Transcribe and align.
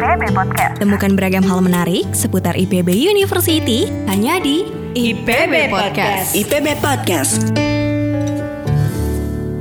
IPB 0.00 0.32
Podcast. 0.32 0.80
Temukan 0.80 1.12
beragam 1.12 1.44
hal 1.44 1.60
menarik 1.60 2.08
seputar 2.16 2.56
IPB 2.56 2.88
University 2.88 3.84
hanya 4.08 4.40
di 4.40 4.64
IPB 4.96 5.68
Podcast. 5.68 6.32
IPB 6.32 6.80
Podcast. 6.80 7.52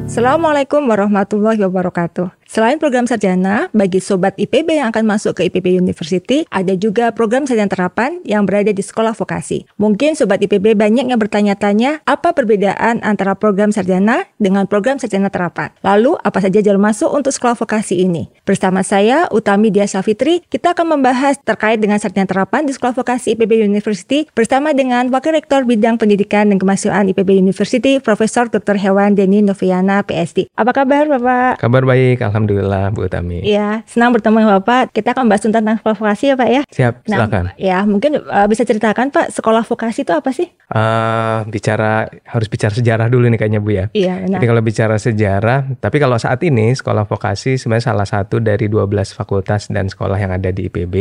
Assalamualaikum 0.07 0.87
warahmatullahi 0.87 1.59
wabarakatuh. 1.59 2.38
Selain 2.49 2.81
program 2.81 3.05
sarjana, 3.05 3.69
bagi 3.77 4.01
sobat 4.01 4.33
IPB 4.33 4.81
yang 4.81 4.89
akan 4.89 5.05
masuk 5.05 5.37
ke 5.37 5.45
IPB 5.53 5.85
University, 5.85 6.49
ada 6.49 6.73
juga 6.73 7.13
program 7.13 7.45
sarjana 7.45 7.69
terapan 7.69 8.25
yang 8.25 8.49
berada 8.49 8.73
di 8.73 8.81
sekolah 8.81 9.13
vokasi. 9.13 9.69
Mungkin 9.77 10.17
sobat 10.17 10.41
IPB 10.41 10.73
banyak 10.73 11.13
yang 11.13 11.21
bertanya-tanya 11.21 12.01
apa 12.09 12.33
perbedaan 12.33 13.05
antara 13.05 13.37
program 13.37 13.69
sarjana 13.69 14.25
dengan 14.41 14.65
program 14.65 14.97
sarjana 14.97 15.29
terapan. 15.29 15.69
Lalu, 15.85 16.17
apa 16.25 16.41
saja 16.41 16.57
jalur 16.57 16.81
masuk 16.81 17.13
untuk 17.13 17.29
sekolah 17.29 17.53
vokasi 17.53 18.01
ini? 18.01 18.33
Bersama 18.49 18.81
saya, 18.81 19.29
Utami 19.29 19.69
Diasa 19.69 20.01
Fitri, 20.01 20.41
kita 20.49 20.73
akan 20.73 20.97
membahas 20.97 21.37
terkait 21.37 21.77
dengan 21.77 22.01
sarjana 22.01 22.25
terapan 22.25 22.65
di 22.65 22.73
sekolah 22.73 22.97
vokasi 22.97 23.37
IPB 23.37 23.61
University 23.61 24.25
bersama 24.33 24.73
dengan 24.73 25.13
Wakil 25.13 25.37
Rektor 25.37 25.69
Bidang 25.69 26.01
Pendidikan 26.01 26.49
dan 26.49 26.57
Kemahasiswaan 26.57 27.13
IPB 27.13 27.29
University, 27.45 28.01
Profesor 28.01 28.49
Dr. 28.49 28.73
Hewan 28.81 29.13
Deni 29.13 29.45
Noviana, 29.45 30.01
PSD. 30.01 30.49
Apa 30.57 30.73
kabar, 30.73 31.05
Bapak? 31.05 31.61
Kabar 31.61 31.85
baik, 31.85 32.25
Alhamdulillah 32.25 32.38
Bu 32.45 33.07
Utami. 33.07 33.41
Iya, 33.41 33.81
senang 33.89 34.13
bertemu 34.13 34.43
dengan 34.45 34.51
Bapak. 34.61 34.93
Kita 34.93 35.15
akan 35.17 35.25
bahas 35.27 35.41
tentang 35.41 35.65
sekolah 35.65 35.97
vokasi 35.97 36.23
ya 36.31 36.35
Pak 36.37 36.49
ya. 36.51 36.61
Siap, 36.69 36.93
Nah, 37.09 37.17
silakan. 37.25 37.43
ya 37.57 37.77
mungkin 37.83 38.11
uh, 38.21 38.47
bisa 38.47 38.63
ceritakan 38.63 39.09
Pak, 39.09 39.33
sekolah 39.33 39.63
vokasi 39.65 40.05
itu 40.05 40.13
apa 40.13 40.29
sih? 40.29 40.47
Eh, 40.69 41.37
bicara 41.49 42.05
harus 42.29 42.47
bicara 42.47 42.69
sejarah 42.69 43.09
dulu 43.09 43.25
nih 43.33 43.39
kayaknya 43.41 43.59
Bu 43.63 43.71
ya. 43.73 43.85
Iya, 43.91 44.21
benar. 44.21 44.37
Jadi 44.37 44.45
kalau 44.45 44.61
bicara 44.61 44.95
sejarah, 45.01 45.59
tapi 45.81 45.97
kalau 45.97 46.15
saat 46.21 46.37
ini 46.45 46.71
sekolah 46.77 47.09
vokasi 47.09 47.57
sebenarnya 47.57 47.89
salah 47.89 48.05
satu 48.05 48.37
dari 48.37 48.69
12 48.69 49.11
fakultas 49.11 49.73
dan 49.73 49.89
sekolah 49.89 50.15
yang 50.21 50.29
ada 50.29 50.53
di 50.53 50.69
IPB. 50.69 50.95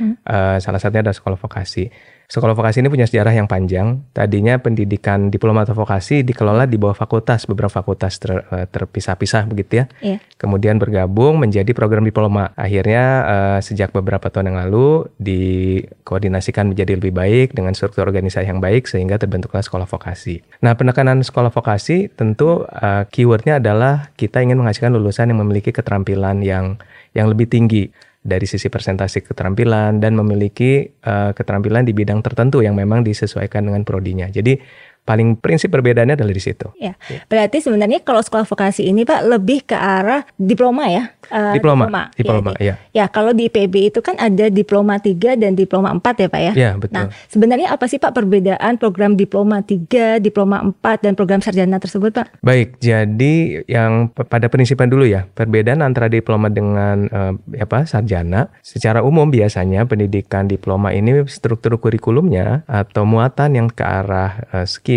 Hmm. 0.00 0.16
Eh, 0.24 0.56
salah 0.58 0.80
satunya 0.80 1.04
adalah 1.04 1.16
sekolah 1.18 1.36
vokasi. 1.36 1.84
Sekolah 2.30 2.54
vokasi 2.54 2.78
ini 2.78 2.86
punya 2.86 3.10
sejarah 3.10 3.34
yang 3.34 3.50
panjang. 3.50 4.06
Tadinya 4.14 4.54
pendidikan 4.62 5.34
diploma 5.34 5.66
atau 5.66 5.74
vokasi 5.74 6.22
dikelola 6.22 6.70
di 6.70 6.78
bawah 6.78 6.94
fakultas, 6.94 7.42
beberapa 7.42 7.74
fakultas 7.74 8.22
ter- 8.22 8.46
eh, 8.54 8.70
terpisah-pisah 8.70 9.50
begitu 9.50 9.82
ya. 9.82 9.84
Iya. 9.98 10.22
Kemudian 10.38 10.78
bergabung 10.78 11.42
menjadi 11.42 11.74
program 11.74 12.06
diploma. 12.06 12.54
Akhirnya 12.54 13.04
eh, 13.26 13.58
sejak 13.66 13.90
beberapa 13.90 14.30
tahun 14.30 14.54
yang 14.54 14.58
lalu 14.62 15.10
dikoordinasikan 15.18 16.70
menjadi 16.70 17.02
lebih 17.02 17.10
baik 17.10 17.58
dengan 17.58 17.74
struktur 17.74 18.06
organisasi 18.06 18.46
yang 18.46 18.62
baik 18.62 18.86
sehingga 18.86 19.18
terbentuklah 19.18 19.66
sekolah 19.66 19.90
vokasi. 19.90 20.38
Nah, 20.62 20.78
penekanan 20.78 21.26
sekolah 21.26 21.50
vokasi 21.50 22.14
tentu 22.14 22.62
eh, 22.70 23.10
keywordnya 23.10 23.58
adalah 23.58 24.14
kita 24.14 24.38
ingin 24.38 24.62
menghasilkan 24.62 24.94
lulusan 24.94 25.34
yang 25.34 25.42
memiliki 25.42 25.74
keterampilan 25.74 26.46
yang 26.46 26.78
yang 27.10 27.26
lebih 27.26 27.50
tinggi 27.50 27.90
dari 28.20 28.44
sisi 28.44 28.68
presentasi 28.68 29.24
keterampilan 29.24 29.96
dan 29.96 30.12
memiliki 30.12 30.84
eh, 30.84 31.30
keterampilan 31.32 31.88
di 31.88 31.96
bidang 31.96 32.20
tertentu 32.20 32.60
yang 32.60 32.76
memang 32.76 33.00
disesuaikan 33.00 33.64
dengan 33.64 33.80
prodinya. 33.82 34.28
Jadi 34.28 34.60
paling 35.02 35.34
prinsip 35.34 35.68
perbedaannya 35.68 36.14
adalah 36.14 36.30
di 36.30 36.42
situ. 36.42 36.70
Ya, 36.76 36.94
berarti 37.26 37.58
sebenarnya 37.58 38.00
kalau 38.00 38.20
sekolah 38.20 38.44
vokasi 38.44 38.86
ini 38.86 39.02
Pak 39.02 39.26
lebih 39.26 39.64
ke 39.64 39.74
arah 39.74 40.22
diploma 40.34 40.86
ya? 40.86 41.10
Eh, 41.30 41.54
Diploma, 41.54 41.86
diploma, 42.10 42.50
di- 42.58 42.66
iya. 42.66 42.74
Ya, 42.90 43.06
kalau 43.06 43.30
di 43.30 43.46
IPB 43.46 43.94
itu 43.94 44.02
kan 44.02 44.18
ada 44.18 44.50
diploma 44.50 44.98
3 44.98 45.38
dan 45.38 45.54
diploma 45.54 45.94
4 45.94 46.02
ya 46.18 46.28
Pak 46.28 46.42
ya? 46.42 46.52
Ya, 46.58 46.70
betul. 46.74 47.06
Nah, 47.06 47.06
sebenarnya 47.30 47.70
apa 47.70 47.86
sih 47.86 47.96
Pak 47.96 48.10
perbedaan 48.10 48.74
program 48.76 49.14
diploma 49.14 49.62
3, 49.62 50.18
diploma 50.18 50.58
4 50.58 51.06
dan 51.06 51.14
program 51.14 51.38
sarjana 51.38 51.78
tersebut 51.78 52.10
Pak? 52.10 52.42
Baik, 52.42 52.82
jadi 52.82 53.62
yang 53.70 54.10
pada 54.10 54.50
prinsipnya 54.50 54.90
dulu 54.90 55.06
ya, 55.06 55.30
perbedaan 55.30 55.86
antara 55.86 56.10
diploma 56.10 56.50
dengan 56.50 57.06
eh, 57.06 57.32
apa 57.62 57.86
sarjana, 57.86 58.50
secara 58.60 58.98
umum 59.00 59.30
biasanya 59.30 59.86
pendidikan 59.86 60.50
diploma 60.50 60.90
ini 60.90 61.22
struktur 61.30 61.78
kurikulumnya 61.78 62.66
atau 62.66 63.06
muatan 63.06 63.54
yang 63.54 63.68
ke 63.70 63.86
arah 63.86 64.42
eh, 64.50 64.66
skill, 64.66 64.89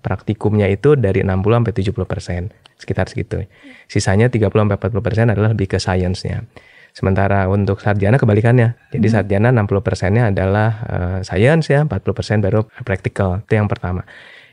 praktikumnya 0.00 0.66
itu 0.70 0.94
dari 0.94 1.20
60 1.24 1.44
sampai 1.44 1.72
70 1.74 2.04
persen, 2.08 2.42
sekitar 2.80 3.06
segitu. 3.10 3.44
Sisanya 3.86 4.32
30 4.32 4.48
sampai 4.48 4.76
40 4.76 5.06
persen 5.06 5.26
adalah 5.30 5.52
lebih 5.52 5.68
ke 5.70 5.78
science-nya. 5.78 6.46
Sementara 6.94 7.50
untuk 7.50 7.82
sarjana 7.82 8.14
kebalikannya. 8.14 8.94
Jadi 8.94 9.06
sarjana 9.10 9.50
60 9.50 9.82
persennya 9.82 10.30
adalah 10.30 10.68
eh, 10.86 11.18
science 11.26 11.66
ya, 11.66 11.82
40 11.82 11.90
persen 12.14 12.38
baru 12.38 12.70
practical. 12.86 13.42
Itu 13.42 13.58
yang 13.58 13.66
pertama. 13.66 14.06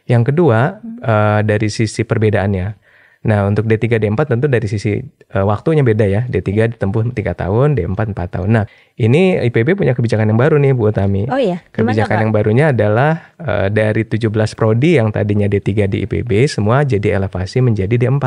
Yang 0.10 0.34
kedua 0.34 0.82
eh, 0.82 1.40
dari 1.46 1.70
sisi 1.70 2.02
perbedaannya. 2.02 2.82
Nah 3.22 3.46
untuk 3.46 3.70
D3 3.70 4.02
D4 4.02 4.18
tentu 4.34 4.50
dari 4.50 4.66
sisi 4.66 4.98
eh, 4.98 5.46
waktunya 5.46 5.86
beda 5.86 6.10
ya. 6.10 6.26
D3 6.26 6.74
ditempuh 6.74 7.14
3 7.14 7.22
tahun, 7.38 7.78
D4 7.78 8.18
4 8.18 8.34
tahun. 8.34 8.50
Nah 8.50 8.66
ini 8.98 9.38
IPB 9.46 9.78
punya 9.78 9.94
kebijakan 9.94 10.34
yang 10.34 10.40
baru 10.42 10.58
nih 10.58 10.74
Bu 10.74 10.90
Tami. 10.90 11.30
Oh 11.30 11.38
iya, 11.38 11.62
gimana, 11.70 11.94
Kebijakan 11.94 12.16
Pak? 12.18 12.22
yang 12.26 12.32
barunya 12.34 12.66
adalah 12.74 13.12
eh, 13.38 13.68
dari 13.70 14.04
17 14.10 14.26
prodi 14.58 14.98
yang 14.98 15.14
tadinya 15.14 15.46
D3 15.46 15.86
di 15.86 15.98
IPB 16.10 16.50
semua 16.50 16.82
jadi 16.82 17.22
elevasi 17.22 17.62
menjadi 17.62 17.94
D4. 17.94 18.26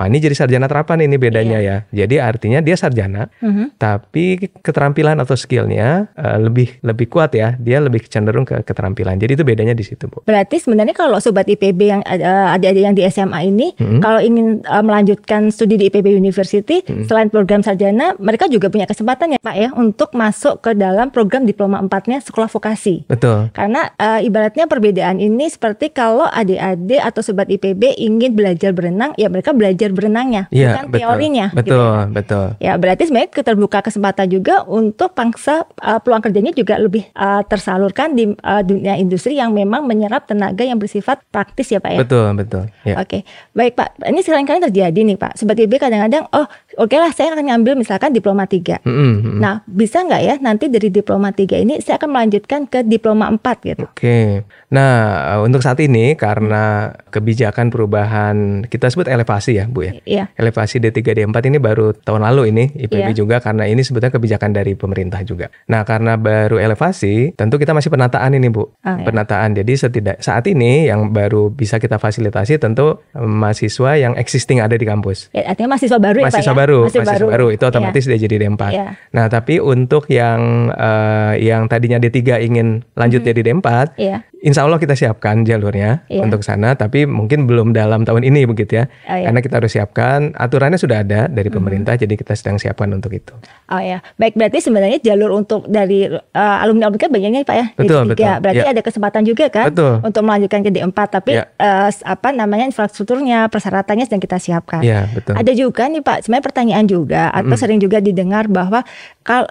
Wah 0.00 0.08
ini 0.08 0.16
jadi 0.16 0.32
sarjana 0.32 0.64
terapan 0.64 1.04
ini 1.04 1.20
bedanya 1.20 1.60
Iya. 1.60 1.76
ya. 1.92 2.04
Jadi 2.08 2.16
artinya 2.16 2.64
dia 2.64 2.72
sarjana, 2.72 3.28
Mhm. 3.44 3.76
tapi 3.76 4.48
keterampilan 4.64 5.20
atau 5.20 5.36
skillnya 5.36 6.08
eh, 6.16 6.40
lebih 6.40 6.80
lebih 6.80 7.12
kuat 7.12 7.36
ya. 7.36 7.52
Dia 7.60 7.84
lebih 7.84 8.08
cenderung 8.08 8.48
ke 8.48 8.64
keterampilan. 8.64 9.20
Jadi 9.20 9.36
itu 9.36 9.44
bedanya 9.44 9.76
di 9.76 9.84
situ 9.84 10.08
bu. 10.08 10.24
Berarti 10.24 10.56
sebenarnya 10.56 10.96
kalau 10.96 11.20
sobat 11.20 11.44
IPB 11.44 11.80
yang 11.84 12.00
ada 12.08 12.56
adik-adik 12.56 12.80
yang 12.80 12.96
di 12.96 13.04
SMA 13.04 13.44
ini, 13.44 13.76
Mhm. 13.76 14.00
kalau 14.00 14.24
ingin 14.24 14.64
uh, 14.64 14.80
melanjutkan 14.80 15.52
studi 15.52 15.76
di 15.76 15.92
IPB 15.92 16.16
University, 16.16 16.80
Mhm. 16.80 17.04
selain 17.04 17.28
program 17.28 17.60
sarjana, 17.60 18.16
mereka 18.16 18.48
juga 18.48 18.72
punya 18.72 18.88
kesempatan 18.88 19.36
ya 19.36 19.38
Pak 19.38 19.52
ya 19.54 19.68
untuk 19.76 20.16
masuk 20.16 20.64
ke 20.64 20.72
dalam 20.72 21.12
program 21.12 21.44
diploma 21.44 21.76
4-nya 21.76 22.24
sekolah 22.24 22.48
vokasi. 22.48 23.04
Betul. 23.04 23.52
Karena 23.52 23.92
uh, 24.00 24.24
ibaratnya 24.24 24.64
perbedaan 24.64 25.20
ini 25.20 25.44
seperti 25.52 25.92
kalau 25.92 26.24
adik-adik 26.24 27.04
atau 27.04 27.20
sobat 27.20 27.52
IPB 27.52 28.00
ingin 28.00 28.32
belajar 28.32 28.72
berenang, 28.72 29.12
ya 29.20 29.28
mereka 29.28 29.52
belajar 29.52 29.89
berenangnya, 29.92 30.46
Iya 30.50 30.74
bukan 30.74 30.84
betul. 30.90 31.00
teorinya. 31.00 31.46
gitu 31.50 31.58
Betul 31.60 31.94
ya. 31.94 32.06
betul. 32.10 32.46
Ya 32.58 32.72
berarti 32.78 33.02
sebenarnya 33.08 33.30
terbuka 33.42 33.78
kesempatan 33.82 34.26
juga 34.30 34.54
untuk 34.64 35.12
pangsa 35.12 35.66
uh, 35.82 35.98
peluang 36.00 36.22
kerjanya 36.22 36.52
juga 36.54 36.78
lebih 36.78 37.08
uh, 37.14 37.42
tersalurkan 37.46 38.14
di 38.14 38.32
uh, 38.32 38.62
dunia 38.62 38.96
industri 38.96 39.36
yang 39.36 39.50
memang 39.50 39.84
menyerap 39.84 40.26
tenaga 40.26 40.62
yang 40.62 40.78
bersifat 40.78 41.20
praktis 41.34 41.70
ya 41.70 41.78
Pak 41.82 41.90
ya. 41.94 41.98
Betul 42.02 42.26
betul. 42.38 42.64
Ya. 42.86 42.94
Oke, 43.00 43.26
baik 43.52 43.74
Pak. 43.74 44.00
Ini 44.02 44.20
sering 44.22 44.46
kali 44.46 44.62
terjadi 44.62 45.00
nih 45.02 45.16
Pak. 45.18 45.36
Sobat 45.36 45.58
IB 45.58 45.76
kadang-kadang, 45.76 46.26
oh 46.32 46.46
oke 46.76 46.94
lah 46.94 47.10
saya 47.10 47.34
akan 47.34 47.46
ngambil 47.50 47.74
misalkan 47.74 48.12
diploma 48.12 48.46
3. 48.46 48.84
Mm-mm, 48.84 49.12
mm-mm. 49.18 49.38
Nah 49.40 49.62
bisa 49.66 50.04
nggak 50.04 50.22
ya 50.22 50.34
nanti 50.38 50.68
dari 50.68 50.92
diploma 50.92 51.32
3 51.32 51.62
ini 51.62 51.80
saya 51.82 51.98
akan 51.98 52.10
melanjutkan 52.10 52.66
ke 52.66 52.84
diploma 52.84 53.26
4 53.30 53.66
gitu. 53.66 53.84
Oke. 53.86 54.44
Nah, 54.70 54.94
eh, 55.34 55.40
untuk 55.42 55.66
saat 55.66 55.82
ini 55.82 56.14
karena 56.14 56.94
kebijakan 57.10 57.74
perubahan 57.74 58.62
kita 58.70 58.86
sebut 58.86 59.10
elevasi 59.10 59.58
ya, 59.58 59.66
Bu 59.66 59.82
ya. 59.82 59.92
Iya. 60.06 60.24
Elevasi 60.38 60.78
D3 60.78 61.02
D4 61.02 61.36
ini 61.50 61.58
baru 61.58 61.90
tahun 61.90 62.22
lalu 62.22 62.54
ini 62.54 62.64
IPB 62.78 63.10
Iya. 63.10 63.18
juga 63.18 63.36
karena 63.42 63.66
ini 63.66 63.82
sebetulnya 63.82 64.14
kebijakan 64.14 64.54
dari 64.54 64.78
pemerintah 64.78 65.20
juga. 65.26 65.50
Nah, 65.66 65.82
karena 65.82 66.14
baru 66.14 66.62
elevasi, 66.62 67.34
tentu 67.34 67.58
kita 67.58 67.74
masih 67.74 67.90
penataan 67.90 68.30
ini, 68.38 68.46
Bu. 68.46 68.70
Ah, 68.86 69.02
ya. 69.02 69.10
Penataan. 69.10 69.58
Jadi 69.58 69.72
setidak 69.74 70.22
saat 70.22 70.46
ini 70.46 70.86
yang 70.86 71.10
baru 71.10 71.50
bisa 71.50 71.82
kita 71.82 71.98
fasilitasi 71.98 72.62
tentu 72.62 73.02
eh, 73.10 73.18
mahasiswa 73.26 73.98
yang 73.98 74.14
existing 74.14 74.62
ada 74.62 74.78
di 74.78 74.86
kampus. 74.86 75.34
Ya, 75.34 75.50
artinya 75.50 75.74
mahasiswa 75.74 75.98
baru 75.98 76.18
ya 76.22 76.24
Pak 76.30 76.30
mahasiswa 76.30 76.54
ya? 76.54 76.58
Baru, 76.60 76.78
Mahasiswa 76.86 77.02
mahasiswa 77.02 77.30
baru, 77.32 77.46
itu 77.52 77.64
otomatis 77.64 78.04
dia 78.04 78.18
jadi 78.20 78.36
D4. 78.46 78.62
Iya. 78.70 78.86
Nah, 79.16 79.26
tapi 79.32 79.54
untuk 79.58 80.04
yang 80.12 80.68
eh, 80.70 81.34
yang 81.40 81.66
tadinya 81.66 81.96
D3 81.96 82.44
ingin 82.44 82.84
lanjut 82.94 83.24
jadi 83.24 83.40
D4, 83.40 83.68
Iya. 83.96 84.18
Insya 84.40 84.64
Allah 84.64 84.76
kita 84.76 84.92
siapkan 84.92 85.44
jalurnya 85.44 86.08
Iya. 86.08 86.24
untuk 86.24 86.40
sana, 86.40 86.72
tapi 86.72 87.04
mungkin 87.04 87.44
belum 87.44 87.70
dalam 87.70 88.02
tahun 88.02 88.24
ini 88.24 88.44
begitu 88.44 88.72
ya. 88.74 88.84
Oh, 89.04 89.12
iya. 89.12 89.28
Karena 89.28 89.40
kita 89.40 89.54
harus 89.56 89.70
siapkan 89.70 90.32
aturannya 90.32 90.74
sudah 90.74 91.04
ada 91.04 91.28
dari 91.28 91.46
Hmm. 91.46 91.60
pemerintah, 91.60 91.92
jadi 91.94 92.08
kita 92.10 92.32
sedang 92.32 92.56
siapkan 92.56 92.88
untuk 92.88 93.12
itu. 93.12 93.36
Oh 93.68 93.76
ya, 93.76 94.00
baik 94.16 94.34
berarti 94.34 94.58
sebenarnya 94.58 94.96
jalur 94.98 95.36
untuk 95.36 95.68
dari 95.68 96.08
uh, 96.08 96.24
alumni 96.58 96.88
alumni 96.88 96.96
kan 96.98 97.10
banyaknya 97.10 97.40
Pak 97.42 97.52
ya, 97.54 97.66
Betul, 97.76 98.02
D3. 98.02 98.10
betul. 98.10 98.32
Berarti 98.40 98.64
Ya. 98.64 98.72
ada 98.72 98.80
kesempatan 98.80 99.22
juga 99.22 99.44
kan 99.46 99.66
Betul. 99.68 99.94
untuk 100.00 100.22
melanjutkan 100.24 100.60
ke 100.62 100.70
D4 100.70 100.98
tapi 101.10 101.32
Ya. 101.36 101.44
uh, 101.54 101.92
apa 102.02 102.28
namanya 102.32 102.64
infrastrukturnya, 102.64 103.46
persyaratannya 103.46 104.04
sedang 104.04 104.18
kita 104.18 104.40
siapkan. 104.40 104.80
Iya 104.80 105.04
betul. 105.12 105.36
Ada 105.36 105.52
juga 105.52 105.84
nih 105.84 106.00
Pak, 106.00 106.24
sebenarnya 106.24 106.46
pertanyaan 106.46 106.86
juga 106.86 107.28
atau 107.28 107.54
sering 107.54 107.76
juga 107.76 108.00
didengar 108.00 108.48
bahwa 108.48 108.80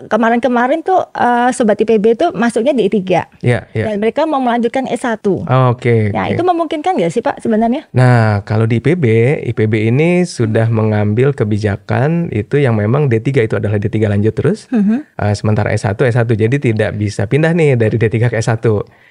kemarin-kemarin 0.08 0.82
tuh 0.82 1.00
uh, 1.10 1.50
sobat 1.52 1.78
IPB 1.78 2.06
tuh 2.18 2.30
masuknya 2.34 2.74
di 2.74 2.86
I3 2.86 3.00
Iya 3.40 3.60
iya. 3.72 3.86
dan 3.86 3.96
mereka 3.98 4.26
mau 4.26 4.42
melanjutkan 4.42 4.79
S1. 4.88 5.20
Oh, 5.28 5.76
Oke. 5.76 6.16
Nah, 6.16 6.32
oke. 6.32 6.40
itu 6.40 6.44
memungkinkan 6.48 6.96
nggak 6.96 7.12
sih 7.12 7.20
Pak 7.20 7.44
sebenarnya? 7.44 7.92
Nah, 7.92 8.48
kalau 8.48 8.64
di 8.64 8.80
IPB, 8.80 9.04
IPB 9.52 9.92
ini 9.92 10.24
sudah 10.24 10.72
mengambil 10.72 11.36
kebijakan 11.36 12.32
itu 12.32 12.64
yang 12.64 12.80
memang 12.80 13.12
D3 13.12 13.50
itu 13.50 13.56
adalah 13.60 13.76
D3 13.76 14.08
lanjut 14.08 14.32
terus. 14.32 14.72
Mhm. 14.72 15.04
Uh, 15.20 15.34
sementara 15.36 15.76
S1 15.76 16.00
S1 16.00 16.24
jadi 16.32 16.56
tidak 16.56 16.96
bisa 16.96 17.28
pindah 17.28 17.52
nih 17.52 17.76
dari 17.76 18.00
D3 18.00 18.32
ke 18.32 18.38
S1. 18.40 18.64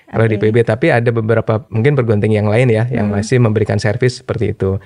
Kalau 0.09 0.25
di. 0.25 0.39
IPB 0.39 0.65
tapi 0.65 0.89
ada 0.89 1.11
beberapa 1.11 1.67
mungkin 1.69 1.99
perguruan 1.99 2.23
tinggi 2.23 2.39
yang 2.39 2.49
lain 2.49 2.71
ya 2.71 2.87
yang 2.89 3.11
masih 3.11 3.43
memberikan 3.43 3.77
servis 3.77 4.23
seperti 4.23 4.55
itu. 4.57 4.79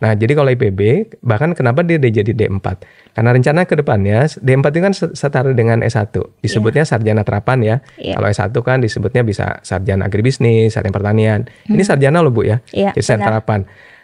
Nah, 0.00 0.16
jadi 0.16 0.32
kalau 0.32 0.48
IPB 0.48 0.80
bahkan 1.20 1.52
kenapa 1.52 1.80
dia 1.80 2.00
jadi 2.00 2.24
D4? 2.26 2.66
Karena 3.12 3.30
rencana 3.30 3.60
ke 3.62 3.76
depannya 3.76 4.24
D4 4.32 4.64
itu 4.66 4.80
kan 4.80 4.92
se- 4.92 5.12
setara 5.12 5.52
dengan 5.52 5.84
S1. 5.84 6.08
Disebutnya 6.40 6.82
sarjana 6.82 7.20
terapan 7.20 7.58
ya. 7.60 7.76
Iya. 7.94 8.16
Kalau 8.16 8.26
S1 8.26 8.56
kan 8.58 8.80
disebutnya 8.80 9.20
bisa 9.20 9.60
sarjana 9.60 10.04
agribisnis, 10.04 10.72
sarjana 10.72 10.90
pertanian. 10.90 11.44
Ini 11.66 11.82
sarjana 11.82 12.18
loh 12.18 12.32
Bu 12.32 12.42
ya. 12.42 12.64
Iya, 12.70 12.90
Jadi 12.90 13.04
sarjana 13.04 13.28
terapan. 13.30 13.60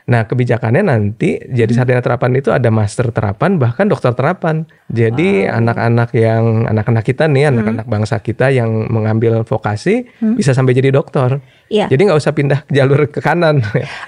Nah, 0.06 0.22
kebijakannya 0.22 0.87
nanti 0.87 1.43
jadi 1.43 1.66
sarjana 1.72 1.98
terapan 1.98 2.31
itu 2.34 2.54
ada 2.54 2.70
master 2.70 3.10
terapan 3.10 3.58
bahkan 3.58 3.90
dokter 3.90 4.14
terapan. 4.14 4.62
Jadi 4.87 5.50
anak-anak 5.50 6.14
yang 6.14 6.62
anak-anak 6.64 7.02
kita 7.02 7.26
nih, 7.26 7.50
anak-anak 7.50 7.87
bangsa 7.88 8.20
kita 8.20 8.54
yang 8.54 8.87
mengambil 8.87 9.43
vokasi 9.43 10.06
bisa 10.37 10.54
sampai 10.54 10.72
jadi 10.72 10.94
dokter. 10.94 11.43
Iya. 11.66 11.86
Jadi 11.86 12.00
nggak 12.06 12.18
usah 12.18 12.30
pindah 12.30 12.60
jalur 12.68 13.06
ke 13.06 13.18
kanan. 13.18 13.58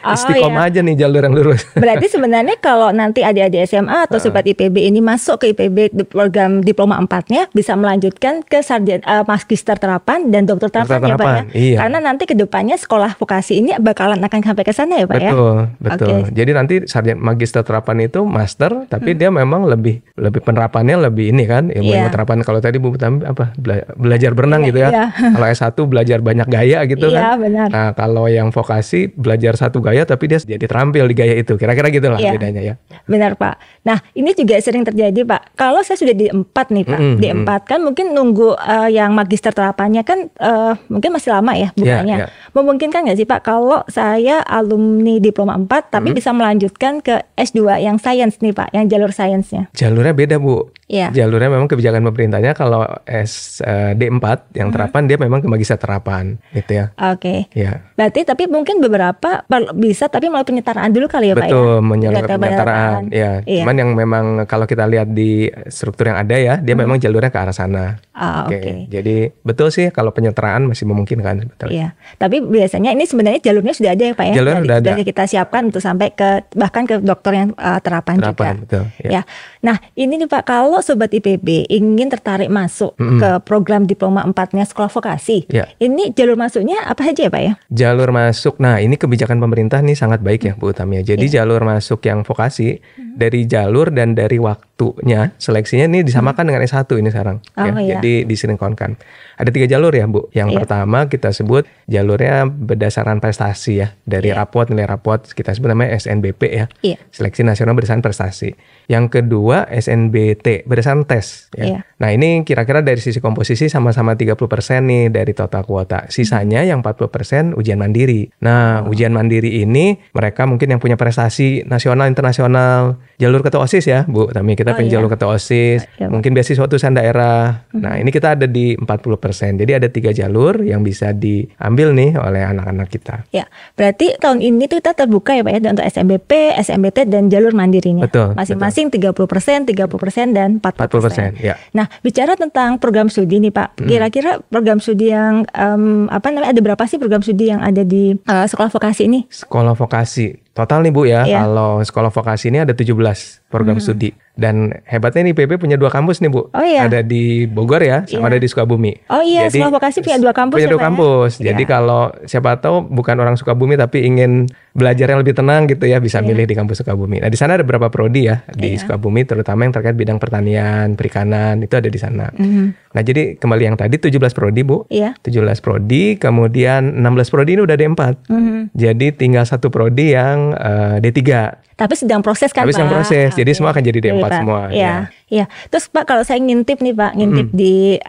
Oh, 0.00 0.12
Istiqomah 0.14 0.70
aja 0.70 0.78
nih 0.78 0.94
jalur 0.96 1.20
yang 1.20 1.34
lurus. 1.34 1.66
Berarti 1.74 2.06
sebenarnya 2.06 2.54
kalau 2.56 2.90
nanti 2.90 3.20
adik-adik 3.20 3.66
SMA 3.66 4.06
atau 4.06 4.18
sobat 4.18 4.46
IPB 4.46 4.78
ini 4.84 5.00
masuk 5.00 5.42
ke 5.42 5.50
IPB 5.50 5.90
di 5.90 6.04
program 6.04 6.60
diploma 6.60 6.94
4-nya 7.00 7.50
bisa 7.50 7.74
melanjutkan 7.74 8.42
ke 8.42 8.62
sarjana 8.62 9.02
eh, 9.02 9.24
magister 9.24 9.74
terapan 9.74 10.28
dan 10.28 10.46
dokter 10.46 10.70
terapan 10.70 10.86
Dokter 10.94 11.02
ya 11.04 11.16
Pak 11.16 11.18
ya. 11.18 11.26
terapan, 11.26 11.44
iya. 11.52 11.76
Karena 11.78 11.98
nanti 12.00 12.22
ke 12.24 12.34
depannya 12.34 12.76
sekolah 12.76 13.16
vokasi 13.16 13.58
ini 13.58 13.74
bakalan 13.76 14.18
akan 14.18 14.38
sampai 14.40 14.62
ke 14.62 14.72
sana 14.72 14.94
ya 14.96 15.06
Pak 15.06 15.18
ya. 15.18 15.30
Betul, 15.32 15.56
betul. 15.78 16.08
Hmm. 16.22 16.30
Jadi 16.30 16.50
nanti 16.52 16.74
sarjana 16.84 17.18
magister 17.18 17.62
terapan 17.62 17.96
itu 18.00 18.22
master, 18.22 18.86
tapi 18.86 19.12
dia 19.12 19.28
memang 19.28 19.66
lebih 19.66 19.98
lebih 20.14 20.40
penerapannya 20.40 21.10
lebih 21.10 21.30
ini 21.30 21.44
kan, 21.44 21.68
ilmu 21.68 21.86
Iya. 21.88 22.06
ilmu 22.06 22.10
terapan. 22.10 22.36
Kalau 22.40 22.60
tadi 22.60 22.78
Bu 22.78 22.94
apa 22.94 23.50
bela- 23.54 23.88
belajar 23.94 24.30
berenang 24.32 24.62
Iya, 24.62 24.68
gitu 24.70 24.78
ya. 24.78 24.88
iya. 24.88 25.04
Kalau 25.10 25.46
S1 25.48 25.78
belajar 25.82 26.18
banyak 26.20 26.46
gaya 26.46 26.78
gitu 26.86 27.06
Iya, 27.08 27.34
kan. 27.34 27.47
Benar. 27.48 27.68
Nah, 27.68 27.90
kalau 27.92 28.28
yang 28.28 28.48
vokasi 28.48 29.08
belajar 29.08 29.56
satu 29.56 29.80
gaya 29.80 30.04
tapi 30.04 30.28
dia 30.28 30.36
jadi 30.38 30.60
terampil 30.60 31.04
di 31.04 31.14
gaya 31.16 31.34
itu. 31.34 31.56
Kira-kira 31.56 31.88
gitu 31.88 32.06
lah 32.06 32.20
Iya. 32.20 32.32
bedanya 32.36 32.60
ya. 32.60 32.74
Benar 33.04 33.34
Pak. 33.34 33.56
Nah 33.82 34.04
ini 34.12 34.32
juga 34.32 34.60
sering 34.60 34.84
terjadi 34.84 35.24
Pak. 35.24 35.56
Kalau 35.56 35.80
saya 35.80 35.96
sudah 35.96 36.12
di 36.12 36.28
empat 36.28 36.68
nih 36.68 36.84
Pak, 36.84 37.00
Mm-mm, 37.00 37.16
di 37.16 37.28
empat 37.28 37.60
kan 37.64 37.80
mungkin 37.80 38.12
nunggu 38.12 38.52
eh, 38.54 38.90
yang 38.92 39.12
magister 39.12 39.50
terapannya 39.50 40.02
kan 40.02 40.28
eh, 40.28 40.72
mungkin 40.86 41.10
masih 41.10 41.32
lama 41.32 41.54
ya 41.54 41.72
bukanya. 41.72 42.16
iya. 42.18 42.26
Memungkinkan 42.52 43.06
nggak 43.06 43.16
sih 43.16 43.24
Pak 43.24 43.40
kalau 43.42 43.80
saya 43.86 44.42
alumni 44.42 45.16
diploma 45.16 45.54
4 45.54 45.88
tapi 45.88 46.10
bisa 46.10 46.30
melanjutkan 46.30 46.98
ke 46.98 47.22
S2 47.34 47.78
yang 47.78 47.96
sains 47.96 48.36
nih 48.38 48.52
Pak, 48.52 48.72
yang 48.72 48.84
jalur 48.86 49.08
sainsnya. 49.08 49.70
Jalurnya 49.72 50.12
beda, 50.12 50.36
Bu. 50.36 50.68
Iya. 50.88 51.12
Jalurnya 51.14 51.48
memang 51.48 51.68
kebijakan 51.68 52.02
pemerintahnya 52.02 52.52
kalau 52.52 52.82
S 53.04 53.60
eh, 53.60 53.94
D4 53.94 54.56
yang 54.56 54.68
terapan 54.68 55.06
dia 55.06 55.16
memang 55.16 55.38
ke 55.38 55.46
magister 55.46 55.78
terapan 55.78 56.40
gitu 56.50 56.74
ya. 56.74 56.90
Oke. 56.98 57.37
Ya. 57.50 57.72
Berarti 57.92 58.20
tapi 58.22 58.46
mungkin 58.46 58.78
beberapa 58.78 59.42
bisa 59.74 60.06
tapi 60.06 60.26
melalui 60.26 60.48
penyetaraan 60.48 60.88
dulu 60.88 61.06
kali 61.06 61.30
ya 61.30 61.34
Pak 61.34 61.44
ya. 61.44 61.50
Betul, 61.50 61.74
menyalurkan 61.80 62.36
Penyetaraan. 62.36 62.40
penyetaraan. 62.40 63.00
Ya, 63.10 63.30
Iya. 63.44 63.62
cuman 63.62 63.76
yang 63.76 63.90
memang 63.92 64.24
kalau 64.44 64.64
kita 64.64 64.84
lihat 64.84 65.08
di 65.08 65.30
struktur 65.66 66.06
yang 66.06 66.18
ada 66.18 66.34
ya, 66.34 66.54
dia 66.56 66.74
memang 66.74 66.96
jalurnya 66.96 67.28
ke 67.28 67.38
arah 67.38 67.52
sana. 67.52 67.98
Ah, 68.12 68.44
Oke. 68.44 68.58
oke. 68.58 68.70
Jadi 68.88 69.16
betul 69.40 69.68
sih 69.68 69.88
kalau 69.88 70.10
penyetaraan 70.10 70.66
masih 70.66 70.84
memungkinkan 70.84 71.44
sebetulnya. 71.44 71.70
Iya, 71.70 71.88
tapi 72.16 72.40
biasanya 72.40 72.90
ini 72.90 73.04
sebenarnya 73.04 73.38
jalurnya 73.40 73.70
sudah 73.72 73.90
ada 73.92 74.04
ya 74.04 74.12
Pak 74.12 74.24
ya. 74.24 74.34
Jalurnya 74.34 74.56
Dari- 74.56 74.66
udah 74.66 74.76
ada. 74.76 74.90
sudah 74.90 75.06
kita 75.06 75.22
siapkan 75.24 75.62
untuk 75.64 75.78
sampai 75.78 76.08
ke 76.10 76.28
bahkan 76.52 76.82
ke 76.82 76.98
dokter 76.98 77.32
yang 77.36 77.48
uh, 77.54 77.78
terapan, 77.78 78.18
Terapan, 78.18 78.54
juga. 78.58 78.62
betul, 78.64 78.84
ya. 78.98 79.10
Ya. 79.10 79.22
Nah, 79.60 79.76
ini 79.94 80.14
nih 80.16 80.26
Pak, 80.26 80.42
kalau 80.44 80.78
sobat 80.80 81.10
IPB 81.10 81.68
ingin 81.68 82.08
tertarik 82.08 82.48
masuk 82.48 82.94
ke 82.96 83.30
program 83.42 83.84
diploma 83.84 84.22
4-nya 84.24 84.64
sekolah 84.64 84.88
vokasi. 84.88 85.46
Ya. 85.48 85.70
Ini 85.76 86.10
jalur 86.12 86.34
masuknya 86.34 86.82
apa 86.82 87.02
saja 87.04 87.22
ya 87.22 87.27
Pak 87.28 87.42
ya? 87.42 87.52
Jalur 87.68 88.10
masuk, 88.10 88.60
nah 88.60 88.80
ini 88.82 88.96
kebijakan 88.96 89.38
pemerintah 89.38 89.80
nih 89.80 89.94
sangat 89.94 90.20
baik 90.20 90.42
ya 90.48 90.52
Bu 90.56 90.72
Utami 90.72 91.00
ya. 91.00 91.14
Jadi 91.14 91.30
Iya. 91.30 91.42
jalur 91.42 91.62
masuk 91.64 92.00
yang 92.04 92.24
vokasi 92.24 92.80
dari 92.96 93.44
jalur 93.44 93.92
dan 93.92 94.12
dari 94.16 94.36
waktunya 94.40 95.32
seleksinya 95.36 95.86
ini 95.86 96.02
disamakan 96.02 96.48
dengan 96.48 96.62
S1 96.64 96.88
ini 96.98 97.08
sekarang. 97.10 97.36
Oh, 97.56 97.64
ya. 97.64 97.72
iya. 97.78 97.94
Jadi 97.98 98.26
disinkronkan. 98.26 98.96
Ada 99.38 99.54
tiga 99.54 99.70
jalur 99.70 99.94
ya 99.94 100.04
Bu. 100.04 100.26
Yang 100.34 100.48
Iya. 100.52 100.58
pertama 100.58 100.98
kita 101.06 101.30
sebut 101.30 101.62
jalurnya 101.86 102.44
berdasarkan 102.44 103.22
prestasi 103.22 103.78
ya. 103.78 103.94
Dari 104.02 104.34
Iya. 104.34 104.42
raport 104.42 104.66
nilai 104.68 104.84
raport 104.84 105.30
kita 105.30 105.54
sebut 105.54 105.70
namanya 105.70 105.94
SNBP 105.94 106.42
ya. 106.50 106.66
Iya. 106.82 106.98
Seleksi 107.14 107.46
nasional 107.46 107.78
berdasarkan 107.78 108.02
prestasi. 108.02 108.58
Yang 108.90 109.22
kedua 109.22 109.70
SNBT 109.70 110.66
berdasarkan 110.66 111.06
tes 111.06 111.46
ya. 111.54 111.64
Iya. 111.64 111.80
Nah, 111.98 112.10
ini 112.10 112.42
kira-kira 112.42 112.82
dari 112.82 112.98
sisi 112.98 113.18
komposisi 113.18 113.70
sama-sama 113.70 114.14
30% 114.14 114.82
nih 114.86 115.10
dari 115.10 115.34
total 115.34 115.62
kuota. 115.62 116.06
Sisanya 116.10 116.62
yang 116.62 116.82
40% 116.82 117.54
ujian 117.54 117.78
mandiri. 117.78 118.30
Nah, 118.42 118.82
Oh. 118.82 118.90
ujian 118.90 119.10
mandiri 119.10 119.62
ini 119.62 119.98
mereka 120.10 120.46
mungkin 120.46 120.70
yang 120.70 120.80
punya 120.82 120.94
prestasi 120.94 121.62
nasional 121.64 122.10
internasional, 122.10 122.98
jalur 123.18 123.42
ketua 123.42 123.62
OSIS 123.62 123.86
ya, 123.86 124.02
Bu. 124.06 124.30
Tapi 124.30 124.54
kita 124.54 124.72
Oh, 124.72 124.76
punya 124.78 124.88
iya. 124.88 124.94
jalur 124.98 125.10
ketua 125.10 125.34
OSIS, 125.34 125.86
Iya. 125.98 126.06
mungkin 126.10 126.34
beasiswa 126.34 126.64
utusan 126.64 126.94
daerah. 126.94 127.66
Nah, 127.74 127.98
ini 127.98 128.10
kita 128.10 128.34
ada 128.34 128.46
di 128.46 128.74
40%. 128.74 129.27
Jadi 129.32 129.72
ada 129.76 129.88
tiga 129.90 130.10
jalur 130.14 130.60
yang 130.62 130.84
bisa 130.84 131.12
diambil 131.12 131.92
nih 131.94 132.16
oleh 132.16 132.42
anak-anak 132.44 132.88
kita. 132.88 133.24
Ya, 133.34 133.48
berarti 133.74 134.16
tahun 134.20 134.40
ini 134.44 134.68
tuh 134.68 134.80
kita 134.80 134.94
terbuka 134.94 135.34
ya 135.34 135.42
Pak 135.44 135.52
ya 135.52 135.60
untuk 135.72 135.86
SMBP, 135.86 136.30
SMBT 136.58 136.98
dan 137.08 137.32
jalur 137.32 137.52
mandirinya. 137.52 138.06
Betul, 138.06 138.34
Masing-masing 138.34 138.92
30%, 138.92 139.68
30% 139.68 140.36
dan 140.36 140.58
40%. 140.60 141.38
40%, 141.38 141.38
ya. 141.42 141.54
Nah, 141.74 141.86
bicara 142.00 142.34
tentang 142.34 142.80
program 142.80 143.08
studi 143.08 143.38
nih 143.42 143.52
Pak. 143.52 143.80
Kira-kira 143.84 144.40
program 144.48 144.78
studi 144.78 145.10
yang 145.12 145.44
em, 145.52 146.06
apa 146.08 146.28
namanya 146.32 146.52
ada 146.52 146.60
berapa 146.60 146.82
sih 146.88 147.00
program 147.00 147.20
studi 147.24 147.50
yang 147.50 147.60
ada 147.60 147.82
di 147.84 148.16
eh, 148.16 148.46
sekolah 148.46 148.70
vokasi 148.72 149.06
ini? 149.06 149.24
Sekolah 149.28 149.74
vokasi. 149.74 150.47
Total 150.58 150.82
nih 150.82 150.90
Bu 150.90 151.06
ya, 151.06 151.22
Iya. 151.22 151.46
kalau 151.46 151.78
sekolah 151.78 152.10
vokasi 152.10 152.50
ini 152.50 152.66
ada 152.66 152.74
17 152.74 153.38
program 153.46 153.78
studi. 153.78 154.10
Dan 154.34 154.70
hebatnya 154.86 155.26
nih 155.26 155.34
IPB 155.34 155.58
punya 155.58 155.74
dua 155.74 155.90
kampus 155.90 156.18
nih 156.18 156.30
Bu. 156.30 156.46
Oh, 156.50 156.62
iya. 156.62 156.86
Ada 156.86 157.02
di 157.02 157.46
Bogor 157.46 157.78
ya, 157.78 158.06
sama 158.06 158.26
Iya. 158.26 158.34
ada 158.34 158.38
di 158.38 158.46
Sukabumi. 158.46 158.92
Oh 159.06 159.18
iya, 159.18 159.46
sekolah 159.46 159.70
vokasi 159.72 159.98
punya 159.98 160.18
dua 160.18 160.30
kampus 160.30 160.58
Punya 160.58 160.66
ya, 160.66 160.74
dua 160.74 160.78
ya? 160.78 160.86
kampus. 160.86 161.30
Jadi 161.38 161.62
Iya. 161.62 161.70
kalau 161.70 162.02
siapa 162.22 162.58
tahu 162.58 162.86
bukan 162.86 163.18
orang 163.18 163.34
Sukabumi 163.34 163.74
tapi 163.74 164.02
ingin 164.02 164.46
belajar 164.74 165.10
yang 165.10 165.18
lebih 165.18 165.34
tenang 165.34 165.66
gitu 165.66 165.86
ya, 165.86 165.98
bisa 165.98 166.22
Iya. 166.22 166.26
milih 166.26 166.46
di 166.46 166.54
kampus 166.54 166.82
Sukabumi. 166.82 167.18
Nah, 167.18 167.26
di 167.26 167.34
sana 167.34 167.54
ada 167.54 167.66
beberapa 167.66 167.90
prodi 167.90 168.26
ya 168.26 168.46
di 168.48 168.74
Iya. 168.74 168.82
Sukabumi 168.82 169.26
terutama 169.26 169.62
yang 169.62 169.74
terkait 169.74 169.94
bidang 169.94 170.18
pertanian, 170.18 170.94
perikanan, 170.94 171.58
itu 171.58 171.74
ada 171.74 171.86
di 171.86 171.98
sana. 171.98 172.30
Mhm. 172.30 172.94
Nah, 172.94 173.02
jadi 173.02 173.34
kembali 173.36 173.62
yang 173.64 173.76
tadi 173.76 173.98
17 173.98 174.30
prodi, 174.30 174.62
Bu. 174.62 174.86
Iya. 174.86 175.18
17 175.18 175.58
prodi, 175.58 176.14
kemudian 176.14 176.94
16 176.94 177.26
prodi 177.28 177.58
ini 177.58 177.62
udah 177.62 177.74
D4. 177.74 178.14
Mhm. 178.30 178.70
Jadi 178.70 179.06
tinggal 179.12 179.42
satu 179.44 179.66
prodi 179.68 180.14
yang 180.14 180.47
eh, 180.54 181.00
D3. 181.00 181.67
Tapi 181.78 181.94
sedang 181.94 182.18
proses 182.20 182.50
kan 182.50 182.66
Tapi 182.66 182.74
sedang 182.74 182.90
proses, 182.90 183.30
jadi 183.32 183.46
Oke. 183.46 183.54
semua 183.54 183.70
akan 183.70 183.80
jadi 183.80 183.98
D4 184.00 184.10
Iya, 184.10 184.18
Pak. 184.18 184.30
semua, 184.34 184.60
Iya. 184.68 184.94
Iya. 185.28 185.44
Terus 185.68 185.86
Pak 185.86 186.04
kalau 186.04 186.24
saya 186.24 186.36
ngintip 186.38 186.80
nih 186.80 186.90
Pak, 186.90 187.12
ngintip 187.14 187.48
di 187.52 188.00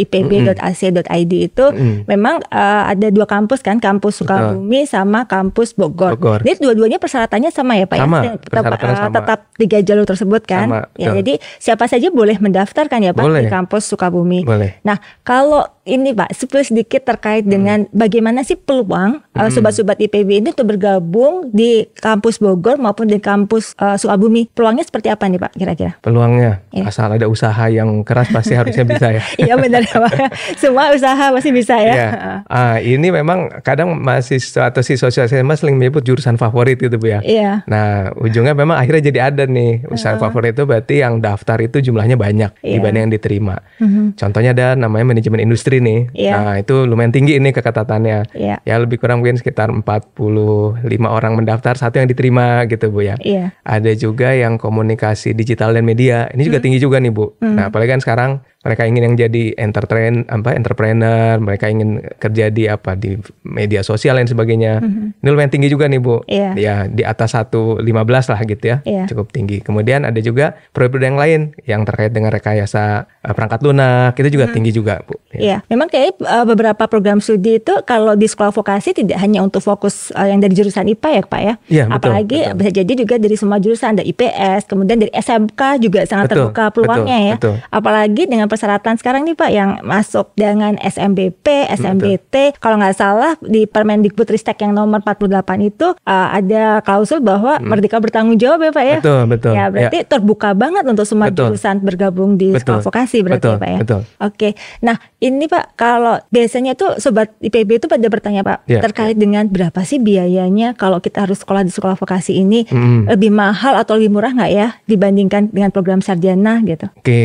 admisi.ipb.ac.id 0.00 1.02
itu 1.34 1.64
Mm-mm. 1.66 2.06
memang 2.06 2.40
eh, 2.42 2.82
ada 2.88 3.08
dua 3.08 3.26
kampus 3.26 3.60
kan, 3.60 3.76
kampus 3.78 4.20
Sukabumi 4.20 4.84
sama 4.84 5.24
kampus 5.24 5.74
Bogor. 5.74 6.14
Bogor. 6.14 6.40
Ini 6.40 6.56
dua-duanya 6.56 6.96
persyaratannya 6.96 7.50
sama 7.50 7.74
ya 7.74 7.84
Pak 7.84 7.98
Sama, 7.98 8.18
ya? 8.20 8.32
Tetap, 8.36 8.62
eh, 8.64 8.78
sama. 8.96 9.12
tetap 9.12 9.38
tiga 9.56 9.78
jalur 9.80 10.06
tersebut 10.06 10.42
kan? 10.44 10.66
Sama, 10.66 10.78
ya, 10.94 11.10
betul. 11.10 11.16
jadi 11.18 11.32
siapa 11.58 11.84
saja 11.84 12.08
boleh 12.08 12.36
mendaftarkan 12.38 13.00
ya 13.02 13.12
Pak 13.12 13.20
Boleh. 13.20 13.42
di 13.42 13.50
kampus 13.50 13.82
Sukabumi. 13.86 14.40
Boleh. 14.42 14.78
Nah, 14.82 14.96
kalau 15.20 15.66
ini 15.82 16.12
Pak, 16.12 16.30
spill 16.32 16.62
sedikit 16.62 17.02
terkait 17.04 17.42
Hmm. 17.42 17.50
dengan 17.50 17.78
bagaimana 17.90 18.40
sih 18.40 18.54
peluang 18.54 19.24
uh, 19.32 19.48
sobat-sobat 19.48 19.98
IPB 19.98 20.38
ini 20.38 20.48
untuk 20.50 20.68
bergabung 20.68 21.48
di 21.48 21.88
kampus 21.96 22.38
Bogor 22.38 22.69
maupun 22.76 23.06
di 23.06 23.18
kampus 23.18 23.74
uh, 23.76 23.96
Sukabumi. 23.96 24.46
Peluangnya 24.50 24.84
seperti 24.84 25.08
apa 25.08 25.26
nih 25.26 25.38
Pak 25.38 25.52
kira-kira? 25.54 25.92
Peluangnya 25.98 26.62
Iya. 26.70 26.86
asal 26.86 27.10
ada 27.10 27.26
usaha 27.26 27.66
yang 27.66 28.02
keras 28.02 28.28
pasti 28.28 28.52
harusnya 28.52 28.84
bisa 28.84 29.06
ya. 29.10 29.22
Iya 29.42 29.54
benar 29.56 29.80
ya 29.80 29.96
Pak. 29.98 30.12
Semua 30.54 30.92
usaha 30.92 31.24
masih 31.30 31.50
bisa 31.50 31.74
ya. 31.74 31.94
Iya. 31.94 32.08
Ah, 32.44 32.76
ini 32.78 33.08
memang 33.08 33.62
kadang 33.62 33.96
mahasiswa 33.96 34.68
atau 34.68 34.80
siswa 34.80 35.08
SMA 35.08 35.54
sering 35.54 35.74
menyebut 35.74 36.02
jurusan 36.02 36.36
favorit 36.36 36.76
gitu 36.76 36.94
Bu 36.94 37.08
ya. 37.08 37.20
Iya. 37.22 37.64
Nah, 37.64 38.12
ujungnya 38.14 38.52
memang 38.52 38.76
akhirnya 38.76 39.08
jadi 39.08 39.32
ada 39.32 39.44
nih 39.44 39.88
usaha 39.88 40.14
favorit 40.16 40.52
itu 40.52 40.62
berarti 40.62 41.00
yang 41.00 41.18
daftar 41.18 41.56
itu 41.58 41.80
jumlahnya 41.80 42.14
banyak 42.14 42.50
Iya. 42.60 42.74
dibanding 42.76 43.02
yang 43.02 43.12
diterima. 43.12 43.56
Mhm. 43.78 44.14
Contohnya 44.14 44.50
ada 44.52 44.66
namanya 44.74 45.06
manajemen 45.08 45.40
industri 45.40 45.80
nih. 45.80 46.10
Iya. 46.12 46.34
Nah, 46.36 46.54
itu 46.58 46.84
lumayan 46.84 47.10
tinggi 47.10 47.36
ini 47.36 47.50
keketatannya. 47.50 48.34
Iya. 48.34 48.56
Ya 48.60 48.74
lebih 48.76 48.98
kurang 48.98 49.22
mungkin 49.22 49.38
sekitar 49.38 49.70
45 49.72 50.76
orang 51.08 51.32
mendaftar, 51.36 51.74
satu 51.74 51.96
yang 51.96 52.08
diterima 52.08 52.59
gitu 52.66 52.90
Bu 52.92 53.06
ya. 53.06 53.16
Iya. 53.20 53.56
Ada 53.62 53.94
juga 53.96 54.34
yang 54.34 54.58
komunikasi 54.58 55.32
digital 55.32 55.72
dan 55.72 55.86
media. 55.86 56.28
Ini 56.34 56.42
juga 56.44 56.58
tinggi 56.60 56.82
juga 56.82 56.98
nih 57.00 57.12
Bu. 57.12 57.36
Nah 57.40 57.70
apalagi 57.72 57.94
kan 57.94 58.00
sekarang 58.02 58.30
mereka 58.60 58.84
ingin 58.84 59.02
yang 59.08 59.16
jadi 59.16 59.56
entertain 59.56 60.28
apa 60.28 60.52
entrepreneur, 60.52 61.40
mereka 61.40 61.72
ingin 61.72 62.04
kerja 62.20 62.52
di 62.52 62.68
apa 62.68 62.92
di 62.92 63.16
media 63.40 63.80
sosial 63.80 64.20
dan 64.20 64.28
sebagainya. 64.28 64.84
Ini 65.16 65.28
lumayan 65.32 65.48
tinggi 65.48 65.72
juga 65.72 65.88
nih 65.88 65.96
Bu. 65.96 66.20
Iya. 66.28 66.52
Ya 66.60 66.76
di 66.84 67.00
atas 67.00 67.32
115 67.32 67.80
lah 68.28 68.40
gitu 68.44 68.64
ya. 68.68 68.76
Iya. 68.84 69.08
Cukup 69.08 69.32
tinggi. 69.32 69.64
Kemudian 69.64 70.04
ada 70.04 70.20
juga 70.20 70.60
produk 70.76 71.00
yang 71.00 71.16
lain 71.16 71.40
yang 71.64 71.88
terkait 71.88 72.12
dengan 72.12 72.28
rekayasa 72.28 73.08
eh, 73.24 73.32
perangkat 73.32 73.64
lunak 73.64 74.12
itu 74.20 74.28
juga 74.28 74.52
tinggi 74.52 74.76
juga 74.76 75.00
Bu. 75.08 75.16
Ya. 75.32 75.40
Iya, 75.40 75.58
memang 75.72 75.88
kayak 75.88 76.20
uh, 76.20 76.44
beberapa 76.44 76.84
program 76.90 77.22
studi 77.22 77.62
itu 77.62 77.72
kalau 77.88 78.12
di 78.12 78.28
sekolah 78.28 78.52
vokasi 78.52 78.92
tidak 78.92 79.16
hanya 79.24 79.40
untuk 79.40 79.64
fokus 79.64 80.12
uh, 80.12 80.26
yang 80.28 80.42
dari 80.42 80.52
jurusan 80.52 80.84
IPA 80.90 81.08
ya, 81.08 81.22
Pak 81.22 81.40
ya. 81.40 81.54
Iya, 81.70 81.84
betul, 81.86 81.96
Apalagi 81.96 82.38
betul. 82.44 82.56
bisa 82.60 82.70
jadi 82.82 82.92
juga 82.92 83.14
dari 83.16 83.36
semua 83.38 83.56
jurusan 83.62 83.88
ada 83.96 84.04
IPS, 84.04 84.66
kemudian 84.66 84.98
dari 85.00 85.12
SMK 85.14 85.60
juga 85.78 86.02
sangat 86.04 86.28
Betul, 86.28 86.36
terbuka 86.50 86.64
peluangnya 86.74 87.16
betul, 87.16 87.30
ya. 87.30 87.34
betul. 87.38 87.54
Apalagi 87.70 88.22
dengan 88.26 88.49
persyaratan 88.50 88.98
sekarang 88.98 89.22
nih 89.22 89.32
Pak 89.32 89.50
yang 89.50 89.70
masuk 89.80 90.34
dengan 90.34 90.74
SMBP, 90.76 91.70
SMBT, 91.70 92.58
kalau 92.58 92.76
nggak 92.76 92.92
salah 92.92 93.38
di 93.38 93.64
Permendikbudristek 93.64 94.58
yang 94.58 94.74
nomor 94.74 94.98
48 95.00 95.30
itu 95.62 95.94
uh, 95.94 96.28
ada 96.30 96.82
klausul 96.82 97.20
bahwa 97.20 97.60
merdeka 97.60 97.96
bertanggung 97.96 98.34
jawab 98.34 98.58
ya 98.60 98.72
Pak 98.72 98.82
ya. 98.82 98.90
Hmm. 98.90 99.02
Betul, 99.02 99.20
betul. 99.28 99.52
Ya, 99.54 99.64
berarti 99.68 99.98
terbuka 100.02 100.50
banget 100.50 100.82
untuk 100.82 101.06
semua 101.06 101.28
Betul. 101.28 101.54
jurusan 101.54 101.76
bergabung 101.78 102.34
di 102.34 102.50
Betul. 102.50 102.80
sekolah 102.80 102.82
vokasi 102.82 103.18
berarti 103.20 103.38
Betul, 103.40 103.52
ya 103.52 103.60
Pak 103.60 103.68
ya. 103.70 103.78
betul. 103.78 104.00
Oke, 104.18 104.48
nah 104.80 104.96
ini 105.18 105.44
Pak 105.46 105.76
kalau 105.76 106.16
biasanya 106.26 106.72
tuh 106.74 106.96
sobat 106.96 107.30
IPB 107.38 107.78
itu 107.78 107.86
pada 107.86 108.06
bertanya 108.08 108.42
Pak 108.42 108.66
Iya, 108.66 108.80
terkait 108.80 109.14
dengan 109.14 109.44
berapa 109.44 109.84
sih 109.84 110.00
biayanya 110.00 110.72
kalau 110.72 110.98
kita 110.98 111.22
harus 111.22 111.38
sekolah 111.38 111.60
di 111.60 111.70
sekolah 111.70 111.94
vokasi 111.94 112.34
ini 112.34 112.64
Hmm. 112.66 113.04
lebih 113.04 113.28
mahal 113.30 113.76
atau 113.76 113.94
lebih 113.94 114.10
murah 114.10 114.32
nggak 114.32 114.50
ya 114.50 114.68
dibandingkan 114.84 115.52
dengan 115.52 115.68
program 115.68 116.00
sarjana 116.00 116.58
gitu? 116.62 116.88
Oke, 116.96 117.20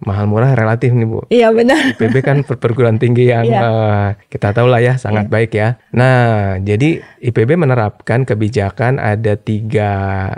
mahal 0.00 0.24
murah 0.24 0.52
relatif 0.52 0.69
nih 0.72 1.04
Bu. 1.04 1.26
Iya 1.26 1.50
benar. 1.50 1.80
IPB 1.90 2.14
kan 2.20 2.36
per- 2.42 2.60
perguruan 2.60 2.96
tinggi 2.96 3.26
yang 3.26 3.42
Iya. 3.42 3.60
eh, 3.60 4.08
kita 4.28 4.52
tahu 4.52 4.66
lah 4.66 4.78
ya 4.78 4.94
sangat 4.94 5.26
baik 5.26 5.50
ya. 5.50 5.80
Nah, 5.90 6.54
jadi 6.56 7.00
IPB 7.18 7.56
menerapkan 7.56 8.22
kebijakan 8.22 8.96
ada 8.96 9.34
tiga, 9.34 9.90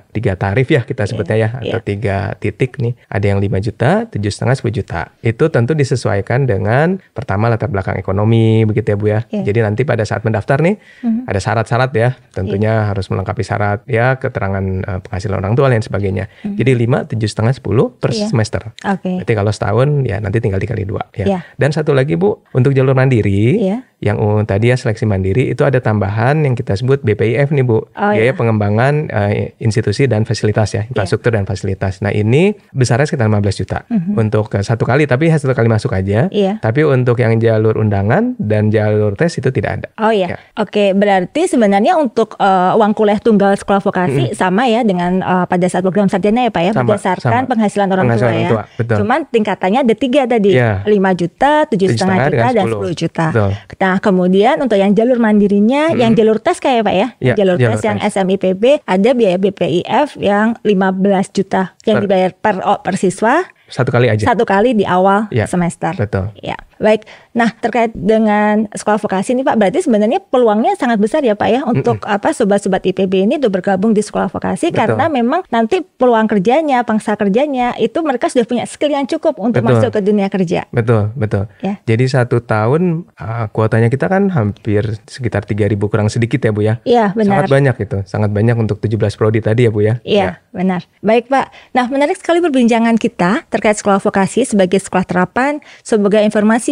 tiga 0.08 0.32
tarif 0.34 0.68
ya 0.68 0.82
kita 0.82 1.04
sebutnya 1.04 1.36
ya 1.36 1.48
atau 1.54 1.78
iya. 1.78 1.84
tiga 1.84 2.16
titik 2.36 2.78
nih. 2.78 2.94
Ada 3.06 3.26
yang 3.26 3.38
5 3.38 3.58
juta, 3.58 3.90
tujuh 4.06 4.30
setengah, 4.30 4.54
10 4.54 4.72
juta. 4.72 5.00
Itu 5.20 5.48
tentu 5.48 5.72
disesuaikan 5.72 6.46
dengan 6.46 6.96
pertama 7.12 7.46
latar 7.46 7.68
belakang 7.68 7.96
ekonomi 7.96 8.62
begitu 8.62 8.94
ya 8.94 8.96
Bu 8.96 9.06
ya. 9.08 9.20
Iya. 9.28 9.42
Jadi 9.44 9.58
nanti 9.60 9.82
pada 9.82 10.02
saat 10.02 10.22
mendaftar 10.22 10.62
nih 10.62 10.76
Mhm. 11.02 11.26
ada 11.26 11.38
syarat-syarat 11.38 11.90
ya. 11.92 12.08
Tentunya 12.30 12.72
Iya. 12.72 12.88
harus 12.88 13.06
melengkapi 13.08 13.42
syarat 13.42 13.82
ya 13.84 14.16
keterangan 14.16 14.62
eh, 14.62 15.00
penghasilan 15.00 15.36
orang 15.38 15.52
tua 15.52 15.66
dan 15.66 15.82
sebagainya. 15.82 16.30
Jadi 16.44 16.72
5, 16.72 17.04
tujuh 17.04 17.26
setengah, 17.26 17.52
10 17.52 17.90
per. 17.92 18.10
Iya. 18.12 18.28
semester. 18.28 18.62
Oke. 18.86 19.18
Berarti 19.18 19.34
kalau 19.34 19.50
setahun 19.50 19.88
ya 20.04 20.21
nanti 20.22 20.38
tinggal 20.38 20.62
dikali 20.62 20.86
dua 20.86 21.02
ya. 21.18 21.26
Iya. 21.26 21.40
Dan 21.58 21.74
satu 21.74 21.90
lagi 21.92 22.14
Bu, 22.14 22.46
untuk 22.54 22.70
jalur 22.72 22.94
mandiri 22.94 23.58
Iya. 23.58 23.91
Yang 24.02 24.18
uh, 24.18 24.42
tadi 24.42 24.66
ya 24.66 24.76
seleksi 24.76 25.06
mandiri 25.06 25.48
itu 25.48 25.62
ada 25.62 25.78
tambahan 25.78 26.42
yang 26.42 26.52
kita 26.52 26.74
sebut 26.74 27.00
BPIF 27.00 27.48
nih 27.48 27.62
Bu. 27.62 27.78
Oh, 27.78 28.10
Biaya 28.10 28.18
iya. 28.20 28.34
pengembangan 28.34 29.06
eh, 29.06 29.54
institusi 29.56 30.04
dan 30.04 30.26
fasilitas 30.26 30.74
ya, 30.74 30.82
infrastruktur 30.84 31.30
dan 31.30 31.46
fasilitas. 31.46 32.02
Nah, 32.02 32.10
ini 32.10 32.50
besarnya 32.68 33.06
sekitar 33.06 33.30
15 33.30 33.38
juta 33.56 33.86
untuk 34.12 34.50
eh, 34.52 34.60
satu 34.60 34.82
kali 34.82 35.06
tapi 35.06 35.30
satu 35.30 35.54
kali 35.54 35.70
masuk 35.70 35.94
aja. 35.94 36.26
Iya. 36.28 36.58
Tapi 36.58 36.82
untuk 36.82 37.14
yang 37.16 37.38
jalur 37.38 37.78
undangan 37.78 38.34
dan 38.36 38.68
jalur 38.68 39.14
tes 39.14 39.30
itu 39.32 39.48
tidak 39.48 39.70
ada. 39.78 39.88
Oh 39.96 40.10
iya, 40.10 40.34
Ya. 40.34 40.36
oke. 40.56 40.92
Berarti 40.92 41.46
sebenarnya 41.46 41.94
untuk 41.94 42.34
eh, 42.36 42.72
uang 42.74 42.92
kuliah 42.92 43.22
tunggal 43.22 43.54
sekolah 43.54 43.78
vokasi 43.78 44.34
sama 44.34 44.66
ya 44.66 44.82
dengan 44.82 45.22
eh, 45.22 45.44
pada 45.46 45.66
saat 45.66 45.86
program 45.86 46.10
sarjana 46.10 46.42
ya 46.42 46.50
Pak 46.50 46.62
ya, 46.62 46.72
Sama, 46.74 46.82
berdasarkan 46.90 47.42
sama. 47.46 47.50
penghasilan 47.54 47.86
orang 47.86 48.04
Penghasilan 48.10 48.26
tua 48.26 48.34
orang 48.34 48.42
ya. 48.42 48.50
tua, 48.50 48.62
betul. 48.74 48.96
Cuman 48.98 49.20
tingkatannya 49.30 49.80
ada 49.86 49.94
tiga 49.94 50.22
tadi, 50.26 50.50
Iya. 50.52 50.82
5 50.82 50.90
juta, 51.14 51.52
tujuh 51.70 51.86
setengah 51.94 52.16
7,5 52.18 52.32
juta, 52.34 52.48
dan 52.50 52.64
10. 52.66 52.82
10 52.82 52.92
juta. 52.98 53.26
Betul. 53.30 53.50
Nah 53.78 53.91
kemudian 53.98 54.56
untuk 54.58 54.76
yang 54.76 54.92
jalur 54.92 55.16
mandirinya, 55.16 55.92
yang 55.92 56.12
jalur 56.12 56.38
tes 56.38 56.56
kayak 56.56 56.82
Pak 56.82 56.94
ya, 56.94 57.08
Iya, 57.18 57.34
jalur, 57.34 57.56
jalur 57.56 57.74
tes 57.74 57.82
yang 57.82 57.98
tes. 57.98 58.14
SMIPB 58.14 58.62
ada 58.82 59.10
biaya 59.10 59.36
BPIF 59.36 60.16
yang 60.16 60.54
15 60.60 61.02
juta 61.30 61.74
yang 61.82 61.98
Per- 61.98 62.02
dibayar 62.02 62.30
per 62.32 62.56
oh, 62.60 62.78
per 62.78 62.94
siswa 62.94 63.42
Satu 63.66 63.88
kali 63.88 64.06
aja. 64.06 64.22
satu 64.22 64.44
kali 64.44 64.72
di 64.72 64.84
awal 64.84 65.26
Iya, 65.28 65.44
semester. 65.46 65.92
betul. 65.94 66.28
Ya, 66.38 66.60
baik. 66.82 67.06
Nah, 67.32 67.48
terkait 67.48 67.94
dengan 67.96 68.68
sekolah 68.68 69.00
vokasi 69.00 69.32
ini 69.32 69.46
Pak, 69.46 69.56
berarti 69.56 69.80
sebenarnya 69.86 70.20
peluangnya 70.20 70.76
sangat 70.76 71.00
besar 71.00 71.24
ya 71.24 71.32
Pak 71.32 71.48
ya 71.48 71.60
untuk 71.64 72.04
apa 72.04 72.34
sobat-sobat 72.34 72.84
IPB 72.84 73.24
ini 73.24 73.40
untuk 73.40 73.56
bergabung 73.56 73.96
di 73.96 74.04
sekolah 74.04 74.28
vokasi 74.28 74.68
Betul. 74.68 74.78
karena 74.84 75.08
memang 75.08 75.40
nanti 75.48 75.80
peluang 75.80 76.28
kerjanya, 76.28 76.84
pangsa 76.84 77.16
kerjanya 77.16 77.72
itu 77.80 77.96
mereka 78.04 78.28
sudah 78.28 78.44
punya 78.44 78.64
skill 78.68 78.92
yang 78.92 79.08
cukup 79.08 79.40
untuk 79.40 79.64
Betul. 79.64 79.78
masuk 79.78 79.90
ke 79.96 80.00
dunia 80.04 80.28
kerja. 80.28 80.68
Betul, 80.68 81.14
betul. 81.16 81.48
Ya. 81.64 81.80
Jadi 81.88 82.04
satu 82.10 82.44
tahun 82.44 83.08
uh, 83.16 83.46
kuotanya 83.54 83.88
kita 83.88 84.10
kan 84.10 84.28
hampir 84.28 84.98
sekitar 85.08 85.46
3.000 85.48 85.78
kurang 85.88 86.12
sedikit 86.12 86.42
ya 86.42 86.50
Bu 86.52 86.60
ya. 86.66 86.74
Iya, 86.84 87.16
benar. 87.16 87.46
Sangat 87.46 87.52
banyak 87.54 87.76
itu, 87.80 87.98
sangat 88.04 88.30
banyak 88.34 88.56
untuk 88.58 88.76
17 88.82 88.98
prodi 89.16 89.40
tadi 89.40 89.64
ya 89.64 89.70
Bu 89.72 89.80
ya. 89.80 89.94
Iya, 90.02 90.42
benar. 90.52 90.84
Baik, 91.00 91.30
Pak. 91.30 91.46
Nah, 91.72 91.86
menarik 91.88 92.18
sekali 92.18 92.42
perbincangan 92.42 92.96
kita 92.98 93.46
terkait 93.48 93.78
sekolah 93.78 94.02
vokasi 94.02 94.44
sebagai 94.44 94.82
sekolah 94.82 95.06
terapan. 95.06 95.62
Semoga 95.86 96.20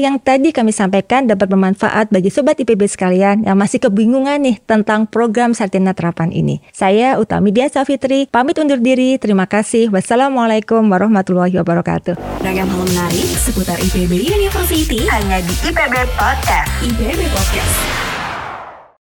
yang 0.00 0.16
tadi 0.16 0.50
kami 0.50 0.73
sampaikan 0.73 1.28
dapat 1.28 1.47
bermanfaat 1.52 2.09
bagi 2.09 2.33
sobat 2.33 2.57
IPB 2.57 2.88
sekalian 2.88 3.45
yang 3.45 3.54
masih 3.54 3.78
kebingungan 3.78 4.40
nih 4.40 4.57
tentang 4.64 5.04
program 5.04 5.52
sarjana 5.52 5.92
terapan 5.92 6.33
ini. 6.33 6.64
Saya 6.73 7.21
Utami 7.21 7.52
Dia 7.52 7.69
Safitri, 7.69 8.25
pamit 8.26 8.57
undur 8.57 8.80
diri. 8.80 9.21
Terima 9.21 9.45
kasih. 9.45 9.92
Wassalamualaikum 9.92 10.80
warahmatullahi 10.88 11.54
wabarakatuh. 11.61 12.16
Ragam 12.40 12.66
hal 12.66 12.83
menarik 12.88 13.28
seputar 13.37 13.76
IPB 13.76 14.26
University 14.33 15.04
Hanya 15.07 15.45
di 15.45 15.54
IPB 15.69 15.95
Podcast. 16.16 16.73
IPB 16.80 17.21
Podcast. 17.30 18.10